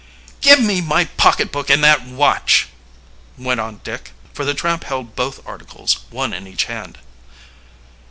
[0.41, 2.69] "Give me my pocketbook and that watch!"
[3.37, 6.97] went on Dick, for the tramp held both articles, one in each hand.